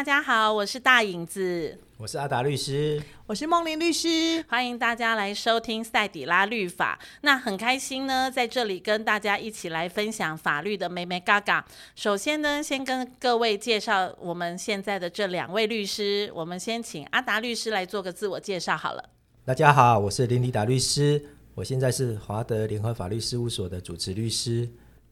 [0.00, 6.98] 嗨，大家好，我是大影子，我是阿达律师，我是梦玲律师，欢迎大家来收听赛底拉律法。
[7.20, 11.66] 那很开心呢，在这里跟大家一起来分享法律的美眉嘎嘎。
[11.94, 19.10] 首先呢，先跟各位介绍我们现在的这两位律师，我们先请阿达律师来做个自我介绍好了。
[19.44, 21.22] 大家好，我是林立达律师，
[21.54, 24.66] 我现在是华德联合法律事务所的主持律师。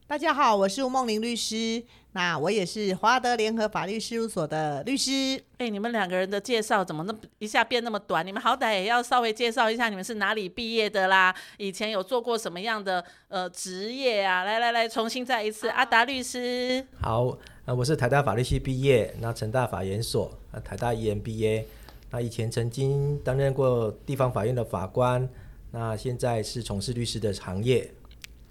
[0.08, 5.10] 大家好，我是吴梦玲律师，那我也是华德联合法律事务所的律师。
[5.58, 8.26] 哎、欸，你们两个人的介绍怎么那么一下变那么短？
[8.26, 14.44] 你们好歹也要稍微介绍一下你们是哪里毕业的啦，以前有做过什么样的呃职业啊？
[14.44, 16.86] 来来来，重新再一次，阿达律师。
[17.02, 17.36] 好，
[17.66, 20.32] 那我是台大法律系毕业，那成大法研所，
[20.64, 21.64] 台大 EMBA，
[22.12, 25.28] 那以前曾经担任过地方法院的法官，
[25.70, 27.92] 那现在是从事律师的行业。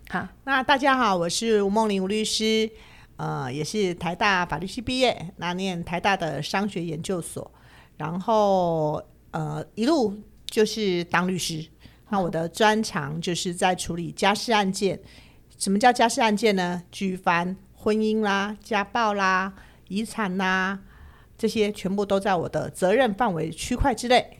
[0.09, 2.71] 好，那大家好，我是吴梦玲吴律师，
[3.17, 7.51] 呃，也是台大法律系毕业，那念台大的商学研究所，
[7.97, 11.67] 然后呃一路就是当律师。
[12.07, 14.97] 那我的专长就是在处理家事案件。
[15.57, 16.81] 什么叫家事案件呢？
[16.89, 19.53] 举凡婚姻啦、家暴啦、
[19.89, 20.79] 遗产啦，
[21.37, 24.36] 这些全部都在我的责任范围区块之内。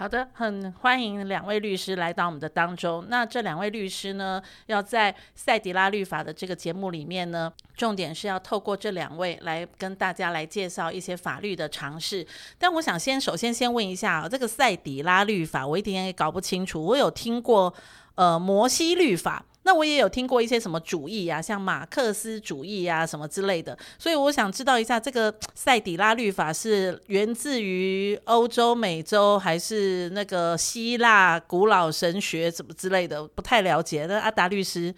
[0.00, 3.04] 好的，很欢迎两位律师来到我们的当中。
[3.10, 12.26] 那这两位律师呢，要在赛迪拉律法的这个节目里面呢，重点是要透过这两位来跟大家来介绍一些法律的常识。
[12.56, 16.82] 但我想先首先先问一下，这个赛迪拉律法，我一点也搞不清楚。
[16.82, 17.74] 我有听过
[18.14, 19.44] 呃摩西律法。
[19.62, 33.22] 那我也有听过一些什么主义啊，像马克思主义啊什么之类的，所以我想知道一下，这个塞底拉律法是源自于欧洲、美洲，还是那个希腊古老神学什么之类的？
[33.28, 34.06] 不太了解。
[34.06, 34.94] 那阿达律师，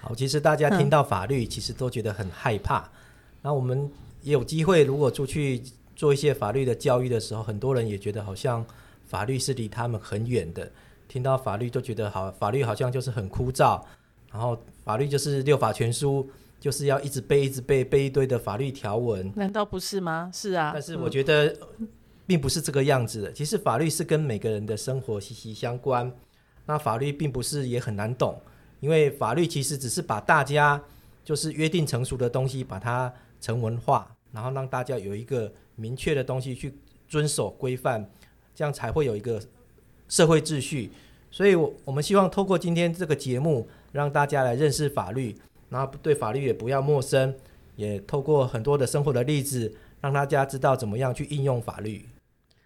[0.00, 2.90] 好，其实大家听到法律，其实都觉得很害怕。
[3.42, 3.88] 那、嗯、我们
[4.22, 5.62] 也有机会，如果出去
[5.94, 8.66] 做一些法律的教育的时候，很多人也觉得好像
[9.06, 10.68] 法律是离他们很远的。
[11.08, 13.82] 听到法律就觉得好，法律好像就是很枯燥，
[14.32, 16.26] 然后法律就是六法全书，
[16.58, 19.30] 就是要一直背一直背背一堆的法律条文。
[19.36, 20.30] 难道不是吗？
[20.32, 20.70] 是啊。
[20.72, 21.54] 但是我觉得
[22.26, 23.32] 并不是这个样子的。
[23.32, 26.10] 其实法律是跟每个人的生活息息相关。
[26.64, 28.40] 那法律并不是也很难懂，
[28.80, 30.82] 因为法律其实只是把大家
[31.24, 36.74] 就是约定成熟的东西，把它成文化，然后让大家有一个明确的东西去
[37.06, 38.08] 遵守规范，
[38.54, 39.38] 这样才会有一个。
[40.12, 40.90] 社会秩序，
[41.30, 45.34] 所以，我我们希望透过今天这个节目，让大家来认识法律，
[45.70, 47.34] 然后对法律也不要陌生，
[47.76, 52.06] 也透过很多的生活的例子，让大家知道怎么样去应用法律。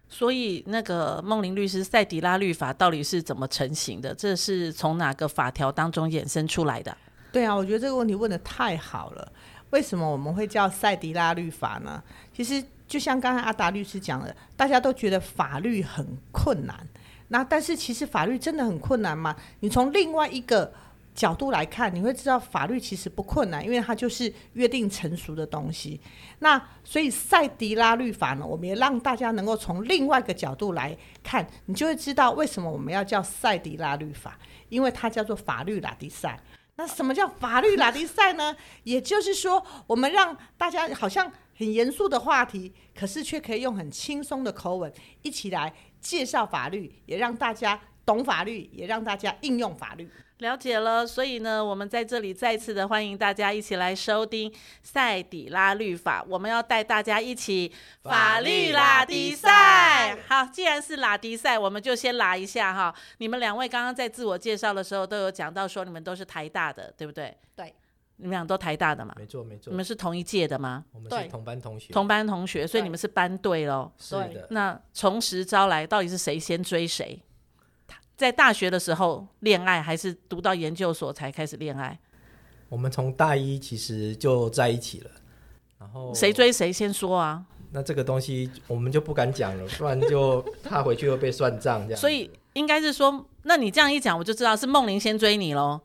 [0.09, 4.13] 所以，那个梦林律师，赛迪拉律法到底是怎么成型的？
[4.13, 6.97] 这是从哪个法条当中衍生出来的？
[7.31, 9.31] 对啊，我觉得这个问题问的太好了。
[9.69, 12.03] 为什么我们会叫赛迪拉律法呢？
[12.35, 16.85] 其实，就像刚才阿达律师讲的，大家都觉得法律很困难。
[17.29, 19.35] 那但是其实法律真的很困难吗？
[19.59, 20.71] 你从另外一个
[21.13, 25.99] 角度来看，你会知道法律其实不困难，因为它就是约定成熟的东西。
[26.39, 34.37] 那所以赛迪拉律法呢，我们也让大家能够从另外一个角度来看，你就会知道为什么我们要叫赛迪拉律法，
[34.69, 36.39] 因为它叫做法律拉迪赛。
[36.75, 38.55] 那什么叫法律拉迪赛呢？
[38.83, 44.93] 也就是说，我们让大家好像很严肃的话题，可是却可以用很轻松的口吻
[45.23, 45.73] 一起来。
[45.99, 50.09] 介绍法律，也让大家懂法律，也让大家应用法律。
[50.39, 54.53] 了解了，所以呢，我们在这里再次的欢迎大家一起来收听
[54.83, 56.23] 赛底拉律法。
[56.29, 57.71] 我们要带大家一起
[58.03, 60.15] 法律拉迪赛。
[60.27, 62.93] 好，既然是拉迪赛，我们就先拉一下哈。
[63.17, 67.35] 你们两位刚刚在自我介绍的时候都有讲到说，你们都是台大的，对不对？
[67.55, 67.73] 对。
[68.17, 69.15] 你们俩都台大的嘛？
[69.17, 69.69] 没错没错。
[69.69, 70.83] 你们是同一届的吗？
[70.91, 71.93] 我们是同班同学。
[71.93, 73.91] 同班同学，所以你们是班队喽。
[73.97, 74.47] 是的。
[74.49, 77.21] 那从实招来，到底是谁先追谁？
[78.15, 81.99] 在大学的时候恋爱，还是读到研究所才开始恋爱？
[82.69, 85.11] 我们从大一其实就在一起了。
[85.79, 87.45] 然后谁追谁先说啊？
[87.69, 92.01] 那这个东西我们就不敢讲了，不然就怕回去又被算账这样。
[92.01, 95.79] 所以应该是说，那你这样一讲，我就知道是梦玲先追你喽。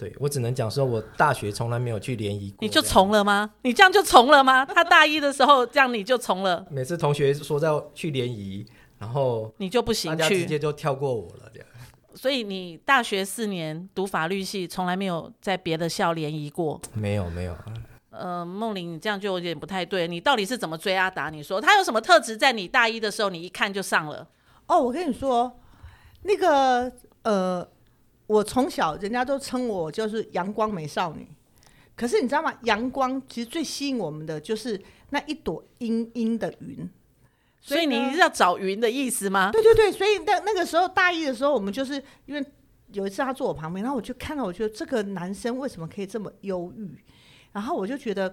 [0.00, 2.56] 对，我只能讲说，我大学从来没有去联谊过。
[2.62, 3.50] 你就从了吗？
[3.60, 4.64] 你这样就从了吗？
[4.64, 6.66] 他大一的时候这样你就从了。
[6.70, 8.64] 每次同学说要去联谊，
[8.96, 11.68] 然后你就不行，大家直接就跳过我了这样。
[12.14, 16.80] 所以你大学四年读法律系，从来没有在别的校联谊过？
[16.94, 17.54] 没有，没有。
[18.08, 20.08] 呃，梦玲，你这样就有点不太对。
[20.08, 21.28] 你到底是怎么追阿达？
[21.28, 24.26] 你说他有什么特质，在你大一的时候你一看就上了？
[24.66, 25.60] 哦，我跟你说，
[26.22, 26.90] 那个
[27.24, 27.68] 呃。
[28.30, 31.26] 我从小人家都称我就是阳光美少女，
[31.96, 32.54] 可是你知道吗？
[32.62, 36.88] 阳光其实最吸引我们的就是那一朵阴阴的云。
[37.60, 39.50] 所以你是要找云的意思吗？
[39.50, 42.46] 对对对，所以那那个时候大一的时候，我们就是因为
[42.92, 46.88] 有一次他坐我旁边，然后我就看到，我觉得这个男生为什么可以这么忧郁，
[47.50, 48.32] 然后我就觉得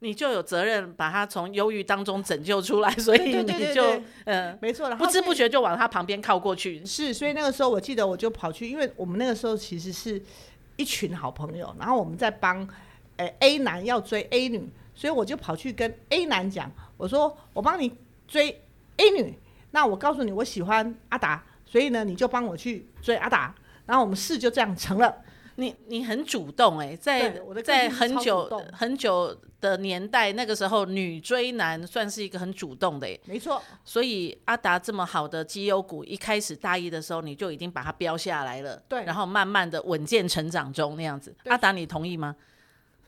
[0.00, 6.84] 你就有责任把他从忧郁当中拯救出来，所以你就嗯，没错，然后不知不觉就往他旁边靠过去。
[6.84, 10.20] 是，所以那个时候我记得我就跑去，因为我们那个时候其实是
[10.76, 12.68] 一群好朋友，然后我们在帮
[13.16, 17.92] 诶 A 男要追 A 女，所以我就跑去跟 A 男讲，我说我帮你
[18.28, 18.62] 追。
[18.98, 19.38] A 女，
[19.72, 23.54] 那我告诉你，我喜欢阿达，所以呢，你就帮我去追阿达，
[23.84, 25.14] 然后我们事就这样成了。
[25.56, 33.60] 你你很主动哎、欸，在在很久很久的年代，那个时候女追男算是一个很主动的哎、欸，没错。
[33.84, 41.34] 所以阿达这么好的绩优股，一开始大一的时候你就已经把它标下来了，对，然后慢慢的稳健成长中那样子。
[41.46, 42.36] 阿达，你同意吗？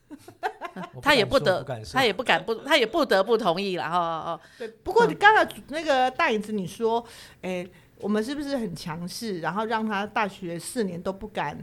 [1.02, 1.62] 他也不得，
[1.92, 3.98] 他也不敢不，他也不得不同意了哈。
[3.98, 7.04] 哦，对，不过你刚才那个大影子，你说，
[7.42, 11.62] 哎、欸，我们是不是很强势，然后让他大学四年都不敢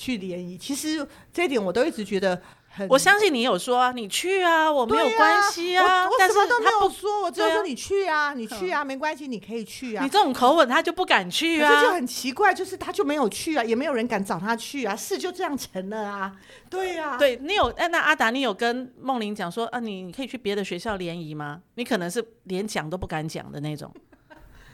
[0.00, 0.56] 去联谊？
[0.56, 2.40] 其实这一点我都一直觉得。
[2.88, 6.08] 我相信你有说啊，你去啊，我没有关系啊。
[6.08, 10.04] 我什么都没有说，我只有说你去啊，你去啊，没关系，你可以去啊。
[10.04, 11.68] 你这种口吻，他就不敢去啊。
[11.68, 16.32] 这就很奇怪，就是他就没有去啊，也没有人敢找他去啊，事就这样成了啊。
[16.70, 21.60] 对呀，对你有哎，那阿达，你有跟梦玲讲说啊，你你可以去别的学校联谊吗？
[21.74, 23.92] 你可能是连讲都不敢讲的那种，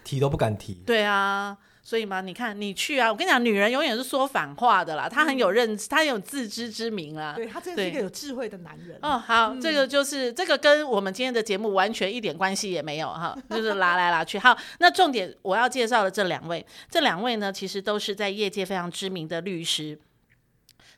[0.05, 0.75] 提都不敢提。
[0.84, 1.56] 对啊。
[1.86, 5.08] 所以嘛，你看你去啊，我跟你讲，女人永远是说反话的啦。
[5.08, 7.34] 她很有认知，她有自知之明啦。
[7.36, 8.98] 对，她真的是一个有智慧的男人。
[9.02, 14.36] 哦，好，嗯、这个就是这个跟我们今天的节目完全一点关系也没有哈， 就是拉来拉去。
[14.36, 19.96] 好，那重点我要介绍的这两位，这两位呢，其实都是在业界非常知名的律师。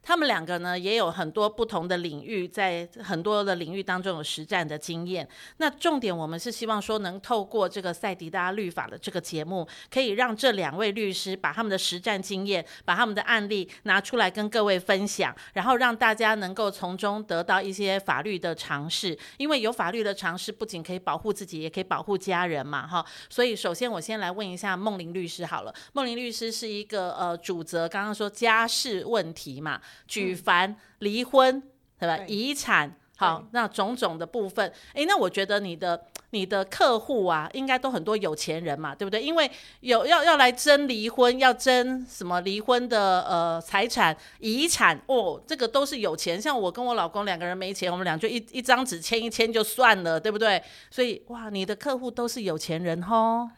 [0.09, 5.29] 他们两个呢，也有很多不同的领域，在很多的领域当中有实战的经验。
[5.59, 19.15] 那重点，我们是希望说，能透过这个赛迪达律法的这个节目，可以让这两位律师把他们的实战经验，把他们的案例拿出来跟各位分享，然后让大家能够从中得到一些法律的常识。
[19.37, 23.05] 因为有法律的常识，不仅可以保护自己，也可以保护家人嘛，哈。
[23.29, 25.75] 所以，首先我先来问一下梦玲律师好了。
[25.93, 29.79] 梦玲律师是一个呃主责，刚刚说家事问题嘛。
[30.07, 31.63] 举凡离婚，嗯、
[31.99, 32.17] 对吧？
[32.19, 39.21] 对遗产，好，那种种的部分，哎，那我觉得你的你的客户啊，应该都很多有钱人嘛，对不对？
[39.21, 39.51] 因为
[39.81, 46.41] 有要要来争离婚，要争什么离婚的呃财产、遗产哦，这个都是有钱。
[46.41, 50.63] 像我跟我老公两个人没钱，我们俩就一一张纸签一签就算了，对不对？
[50.91, 53.51] 所以哇，你的客户都是有钱人哦。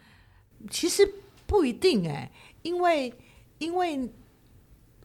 [0.71, 1.07] 其实
[1.47, 2.31] 不一定哎，
[2.63, 3.13] 因为
[3.59, 4.09] 因为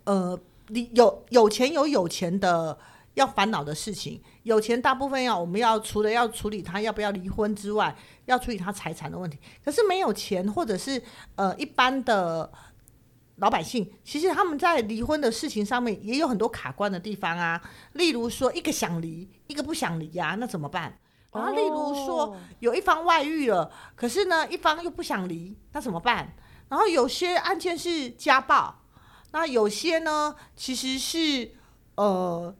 [0.05, 0.39] 呃。
[0.67, 2.77] 你有有钱有有钱的
[3.13, 7.95] 要烦恼的事情，有钱大部分要我们要除了要处理他要不要离婚之外，
[8.25, 9.37] 要处理他财产的问题。
[9.63, 11.01] 可是没有钱或者是
[11.35, 12.51] 呃一般的
[13.37, 17.61] 老百姓，其实他们在离婚的事情上面也有很多卡关的地方啊。
[17.93, 20.97] 例如说一个想离，一个不想离呀，那怎么办？
[21.31, 26.33] 然后例如说有一方外遇了，可是呢一方又不想离，那怎么办？
[26.69, 28.81] 然后有些案件是家暴。
[29.35, 31.51] 那有些呢，其实是
[31.95, 32.55] 呃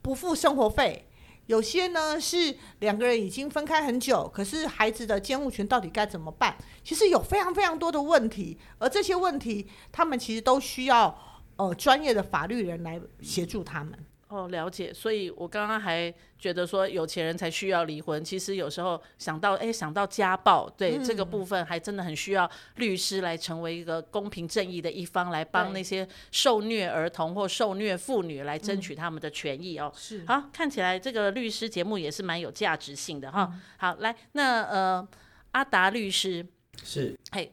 [0.00, 1.04] 不付生活费；
[1.44, 6.56] 有些呢是两个人已经分开很久，可是孩子的监护权到底该怎么办？
[6.82, 11.14] 其实有非常非常多的问题，而这些问题，他们其实都需要
[11.56, 13.92] 呃专业的法律人来协助他们。
[14.28, 14.92] 哦，了解。
[14.92, 29.92] 所以我刚刚还觉得说有钱人才需要离婚，其实有时候想到，哎，想到家暴，对、嗯、这个部分还真的很需要律师来成为一个公平正义的一方，来帮那些受虐儿童或受虐妇女来争取他们的权益哦。
[29.94, 30.26] 是、嗯。
[30.26, 33.62] 好，看起来这个律师节目也是蛮有价值性的哈、嗯。
[33.78, 35.08] 好，来，那呃，
[35.52, 36.44] 阿达律师
[36.82, 37.52] 是，嘿。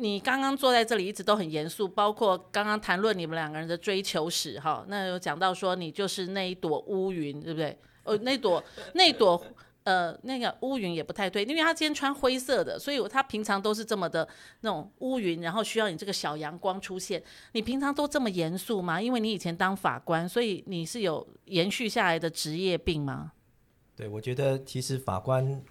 [0.00, 7.76] 你刚刚坐在这里一直都很严肃，包括刚刚谈论你们两个人的追求史，哈，那有讲到说你就是那一朵乌云，对不对？
[8.04, 8.64] 呃，那朵
[8.94, 9.44] 那朵
[9.84, 14.26] 呃那个乌云也不太对，因为他今天穿灰色的，所以他平常都是这么的
[14.62, 17.22] 那种乌云，然后需要你这个小阳光出现。
[17.52, 19.00] 你平常都这么严肃吗？
[19.02, 23.32] 因为你以前当法官，所以你是有延续下来的职业病吗？
[23.94, 25.62] 对，我觉得其实法官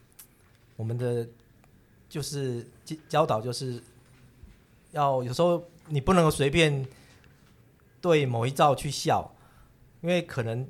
[0.76, 1.28] 我们的
[2.08, 2.64] 就是
[3.08, 3.82] 教导就是。
[4.92, 6.86] 要有时候你不能够随便
[8.02, 9.30] 对某一照去笑，
[10.02, 10.68] 因为可能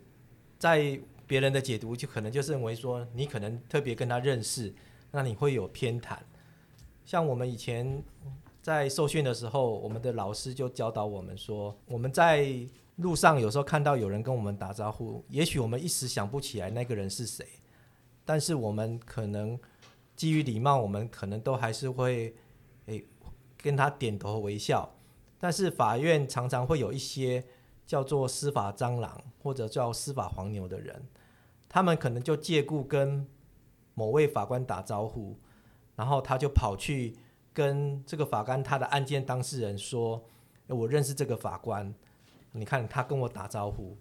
[0.58, 4.74] 在别人的解读，就可能就是认为说你可能特别跟他认识，
[5.12, 6.18] 那你会有偏袒。
[7.06, 8.04] 像我们以前
[8.62, 12.48] 在受训的时候，我们的老师就教导我们说，我们在
[12.98, 17.46] 路上有时候看到有人跟我们打招呼，也许我们一时想不起来那个人是谁，
[18.26, 19.58] 但是我们可能
[20.16, 22.36] 基于礼貌，我们可能都还是会
[23.62, 24.96] 跟他点头微笑。
[25.40, 27.46] 但是法院常常会有一些
[27.86, 31.08] 叫做司法蟑螂或者叫司法黄牛的人，
[31.70, 33.26] 他们可能就借故跟
[33.94, 35.38] 某位法官打招呼，
[35.96, 37.16] 然后他就跑去
[37.54, 40.24] 跟这个法官他的案件当事人说
[40.68, 41.94] ：“我认识这个法官，
[42.52, 43.98] 你看他跟我打招呼，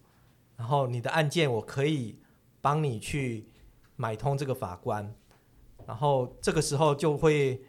[0.57, 2.19] 然后你的案件我可以
[2.61, 3.49] 帮你去
[3.97, 5.15] 买通这个法官。”
[5.87, 7.63] 然后这个时候就会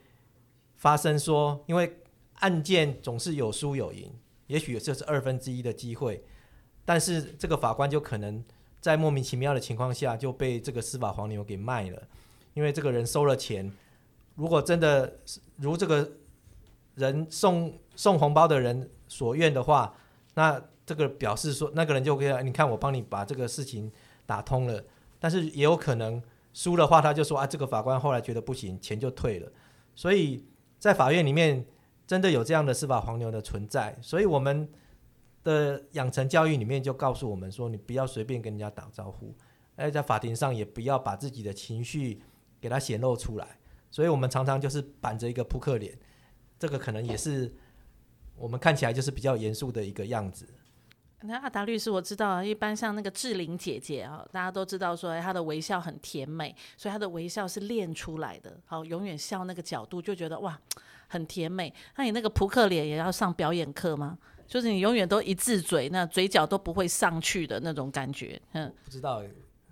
[0.80, 2.00] 发生说，因为
[2.40, 4.12] 案件总是有输有赢，
[4.48, 6.24] 也许这是二分之一的机会，
[6.84, 8.44] 但是这个法官就可能
[8.82, 12.02] 在莫名其妙的情况下就被这个司法黄牛给卖了。
[12.56, 13.72] 因为这个人收了钱，
[14.36, 15.20] 如果真的
[15.58, 16.10] 如这个
[16.96, 19.94] 人送送红包的人所愿的话，
[20.34, 23.92] 那这个表示说那个人就可以，你看我帮你把这个事情
[24.26, 24.84] 打通了。
[25.20, 26.22] 但是也有可能
[26.54, 29.52] 输的话，他就说啊，这个法官后来觉得不行，钱就退了。
[29.94, 30.46] 所以
[30.80, 31.64] 在法院里面
[32.08, 33.96] 真的有这样的司法黄牛的存在。
[34.02, 34.68] 所以我们
[35.44, 39.36] 的养成教育里面就告诉我们说，你不要随便跟人家打招呼，
[39.76, 42.24] 而在法庭上也不要把自己的情绪。
[42.62, 43.58] 给他显露出来，
[43.90, 45.98] 所以我们常常就是板着一个扑克脸，
[46.60, 47.56] 这个可能也是
[48.36, 50.46] 我们看起来就是比较严肃的一个样子。
[51.22, 60.58] 那阿达律师，我知道啊，一般像那个志玲姐姐啊，大家都知道说，哎，她的微笑很甜美，所以她的微笑是练出来的，好，永远笑那个角度就觉得哇，
[61.08, 61.74] 很甜美。
[61.98, 64.18] 那你那个扑克脸也要上表演课吗？
[64.48, 69.22] 就是你永远都一字嘴，那嘴角都不会上去的那种感觉，嗯，不知道，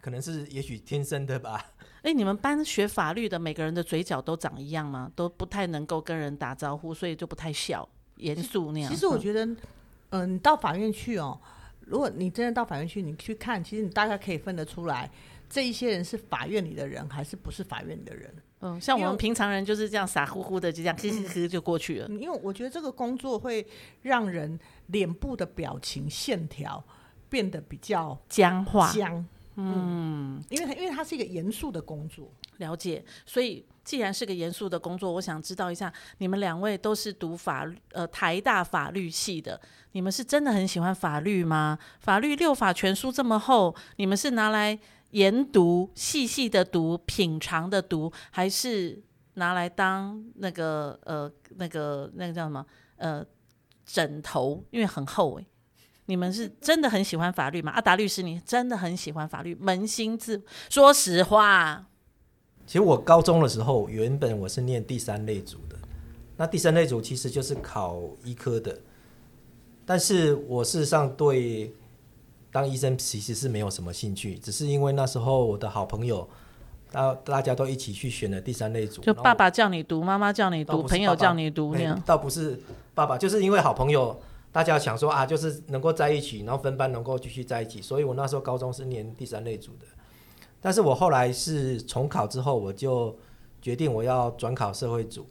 [0.01, 1.71] 可能是也许天生的吧。
[2.03, 5.11] 哎，你们班学法律的每个人的嘴角都长一样吗？
[5.15, 7.87] 都不太能够跟人打招呼，所以就不太笑，
[8.17, 8.91] 严肃那样。
[8.91, 9.57] 其实我觉得，嗯、
[10.09, 11.39] 呃，你到法院去哦，
[11.81, 15.09] 如果你真的到法院去，你去看，其实你大概可以分得出来，
[15.49, 18.33] 这一些人是法院里的人，还是不是法院里的人。
[18.59, 22.07] 嗯，像我们平常人就是这样傻乎乎的，就这样呵呵呵就过去了。
[22.09, 23.65] 因为我觉得这个工作会
[24.01, 26.83] 让人脸部的表情线条
[27.29, 28.91] 变得比较僵化。
[28.91, 29.25] 僵
[29.57, 33.03] 嗯，因为它因为它是一个严肃的工作，了解。
[33.25, 39.58] 所以既然是个严肃的工作，我想知道一下，你们两位都是读法呃台大法律系的，
[39.94, 41.79] 你们是真的很喜欢法律吗？
[42.01, 44.77] 法律六法全书这么厚，你们是拿来
[45.12, 49.01] 研读、细细的读、品尝的读，还是
[49.36, 52.65] 拿来当那个呃那个那个叫什么
[52.98, 53.25] 呃
[53.86, 54.62] 枕头？
[54.70, 55.48] 因为很厚诶、
[56.08, 57.72] 你们是真的很喜欢法律吗？
[57.72, 61.86] 阿达律师，你真的很喜欢法律，扪心自说实话。
[62.67, 65.77] 其实我高中的时候，原本我是念第三类组的，
[66.36, 68.77] 那第三类组其实就是考医科的，
[69.86, 71.74] 但是我事实上对
[72.51, 76.27] 当医生其实是没有什么兴趣，只是因为那时候我的好朋友，
[76.91, 82.59] 大大家都一起去选了第三类组，就爸爸叫你读，妈妈叫你读，朋友叫你读那样，倒不是
[82.93, 84.19] 爸爸，就是因为好朋友。
[84.50, 89.86] 大家想说啊，就是能够在一起，然后分班能够继续在一起，所以我那时候高中是念第三类组的。
[90.67, 93.17] 但是我后来是重考之后，我就
[93.62, 95.25] 决定我要转考社会组。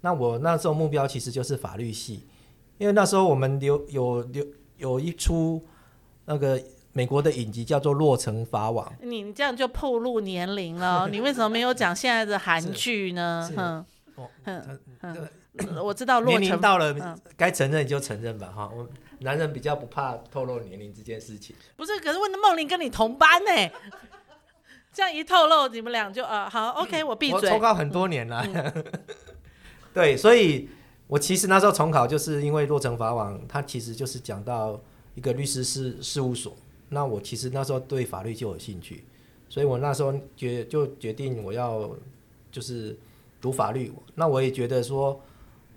[0.00, 2.26] 那我那时候目标其实就是法律系，
[2.78, 4.46] 因为那时候我们有有有
[4.78, 5.62] 有一出
[6.24, 6.58] 那个
[6.94, 8.90] 美国的影集叫做《洛城法网》。
[9.06, 13.50] 你这样就暴露年龄了，你为什么没有讲现在的韩剧呢？
[13.54, 13.84] 哼。
[15.84, 18.78] 我知道年龄到了，该承认就承认吧，哈、嗯。
[18.78, 21.54] 我男人比较不怕透露年龄这件事情。
[21.76, 23.70] 不是，可是问的梦玲跟你同班呢，
[24.92, 27.36] 这样一透露，你们俩就呃，好， OK，我闭嘴。
[27.36, 28.84] 我重考很多年了，嗯、
[29.94, 30.68] 对，所以
[31.06, 34.80] 我其实那时候重考，就是因为《洛城法网》，它其实就是讲到
[35.14, 36.54] 一个律师事事务所。
[36.88, 39.04] 那我其实那时候对法律就有兴趣，
[39.48, 41.90] 所以我那时候决就决定我要
[42.50, 42.98] 就是
[43.40, 43.92] 读法律。
[44.14, 45.20] 那我也觉得说。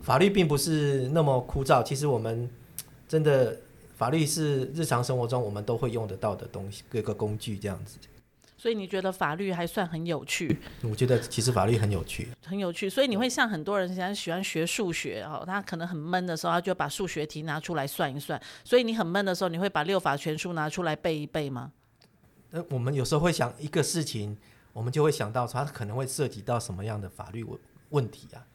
[0.02, 2.50] 法律并不是那么枯燥，其实我们
[3.08, 3.58] 真的
[3.96, 7.98] 法律是日常生活中我们都会用得到的东西，各个工具这样子。
[8.64, 10.58] 所以你觉得法律还算很有趣？
[10.84, 12.90] 我觉得其实法律很有趣，很有趣。
[12.90, 18.42] 所以你会像很多人现在喜欢学数学哦，他可能很闷的时候，他就把数学题拿出来算一算。
[18.64, 21.74] 所以你很闷的时候，你会把六法全书拿出来背一背吗？
[22.52, 24.38] 呃，我们有时候会想一个事情，
[24.72, 28.48] 我们就会想到说它可能会涉及到什么样的法律问问题啊？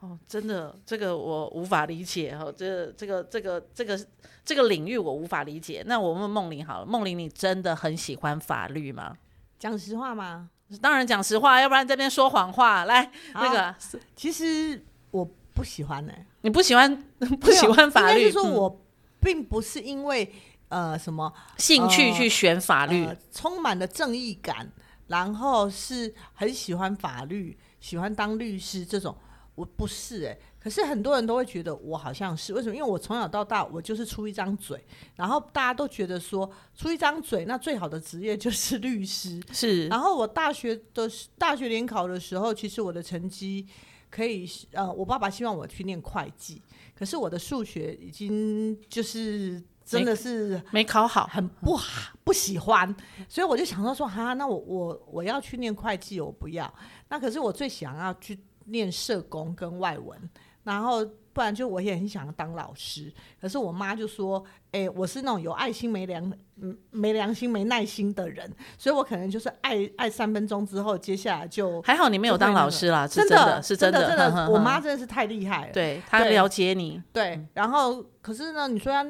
[0.00, 4.06] 哦，真的，这个我无法理解哈，这这个这个这个
[4.44, 5.84] 这个领域我无法理解。
[5.86, 9.16] 那我问梦玲好了，梦玲，你真的很喜欢法律吗？
[9.64, 10.50] 讲实话吗？
[10.78, 12.84] 当然讲实话，要不然这边说谎话。
[12.84, 13.74] 来，那个
[14.14, 16.26] 其实我不喜欢呢、欸。
[16.42, 16.94] 你不喜欢
[17.40, 18.18] 不喜欢法律？
[18.18, 18.84] 应该是说我
[19.22, 20.30] 并不是因为、
[20.68, 24.70] 嗯、呃什么兴趣去选法律，呃呃、充满了正义感。
[25.06, 29.16] 然后是很喜欢法律，喜欢当律师这种。
[29.54, 32.74] 我不是哎、欸，可是很多人都会觉得我好像是为什么？
[32.74, 34.82] 因为我从小到大我就是出一张嘴，
[35.14, 39.38] 然后大家都觉得说出一张嘴，那最好的职业就是律师。
[39.52, 41.06] 是，然后我大学的
[41.36, 43.66] 大学联考的时候，其实我的成绩
[44.10, 46.62] 可以呃，我爸爸希望我去念会计，
[46.98, 52.96] 可是我的数学已经就是真的是没，考好，很不好不喜欢，
[53.28, 56.74] 所以我就想到说哈，那我我我要去念会计，我不要。
[57.10, 58.38] 那可是我最想要去。
[58.66, 60.18] 念社工跟外文，
[60.64, 64.42] 然后不然就我也很想要当老师，可是我妈就说
[64.72, 79.04] ：“哎、欸，我是那种有爱心没良嗯没良心没耐心的人，所以我可能就是爱爱三分钟之后，接下来就还好你没有当老师啦，那个、是真的，是真的，真的，我妈真的是太厉害了，对她了解你，对，然后可是呢，你说要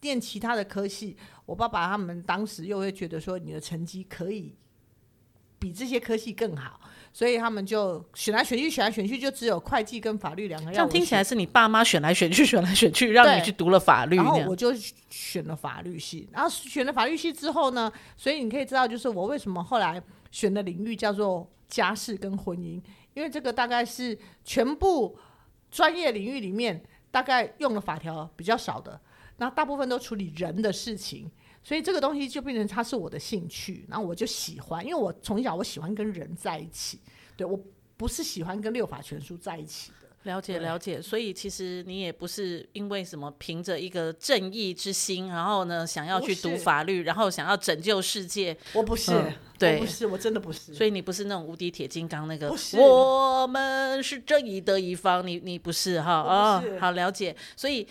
[0.00, 4.56] 念其他的科系，我爸爸他们当时又会觉得说你的成绩可以
[5.62, 6.78] 比这些科系更好。”
[7.14, 10.70] 所以他们就选来选去，选来选去，就只有会计跟法律两个。
[10.72, 14.16] 这样听起来是你爸妈选来选去， 选来选去，让你去读了法律。
[14.16, 14.72] 然后我就
[15.10, 16.26] 选了法律系。
[16.32, 25.14] 然后选了法律系之后呢，所以你可以知道，就是我为什么后来选的领域叫做家事跟婚姻，因为这个大概是全部
[25.70, 28.98] 专业领域里面大概用的法条比较少的，
[29.36, 31.30] 那大部分都处理人的事情。
[31.64, 36.98] 所以这个东西就变成它是我的兴趣，然后我就喜欢，因为我从小我喜欢跟人在一起，
[37.36, 37.58] 对，我
[37.96, 40.08] 不是喜欢跟六法全书在一起的。
[40.24, 48.56] 了解了解，所以其实你也不是因为什么凭着一个正义之心，然后呢想要去读法律，然后想要拯救世界。
[48.72, 50.74] 我不是，嗯、对，不是，我真的不是。
[50.74, 56.20] 所以你不是那种无敌铁金刚那个，我们是正义的一方，你你不是哈？
[56.20, 57.86] 哦，好了解，所以。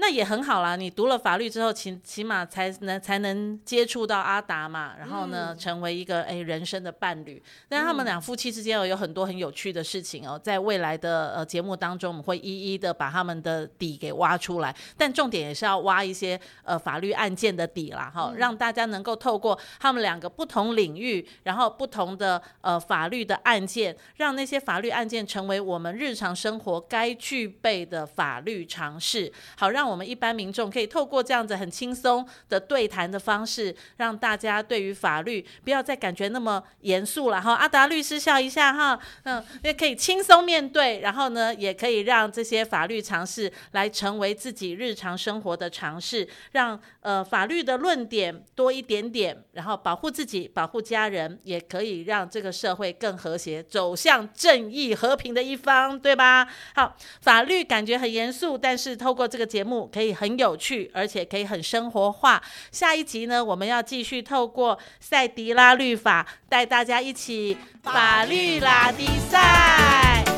[0.00, 7.40] 那也很好啦，你读了法律之后，起起码才能才能接触到阿达嘛，然后呢，嗯、成为一个诶、欸、人生的伴侣。
[7.68, 14.74] 但他们俩夫妻之间有很多很有趣的事情哦，在未来的呃节目当中，我们会一一的把他们的底给挖出来。
[14.96, 29.89] 但重点也是要挖一些呃法律案件的底啦，哈、嗯，让大家能够透过他们两个不同领域，然后不同的呃法律的案件，让那些法律案件成为我们日常生活该具备的法律常识，好让。
[29.90, 37.54] 我们一般民众可以透过这样子很轻松的对谈的方式，让大家对于法律不要再感觉那么严肃了哈。
[37.54, 56.46] 阿达律师笑一下哈，嗯，也可以轻松面对，然后呢，也可以让这些法律尝试来成为自己日常生活的尝试，让呃法律的论点多一点点，然后保护自己、保护家人，也可以让这个社会更和谐，走向正义和平的一方，对吧？
[56.74, 62.42] 好，法律感觉很严肃，但是透过这个节目可以很有趣，而且可以很生活化。
[62.72, 70.29] 下一集呢，我们要继续透过赛迪拉律法带大家一起法律拉迪赛。